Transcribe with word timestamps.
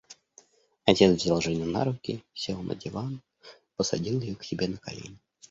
Отец 0.85 1.13
взял 1.15 1.41
Женю 1.41 1.65
на 1.65 1.85
руки, 1.85 2.23
сел 2.33 2.59
на 2.63 2.73
диван, 2.73 3.21
посадил 3.75 4.19
ее 4.19 4.33
к 4.33 4.43
себе 4.43 4.67
на 4.67 4.77
колени. 4.77 5.19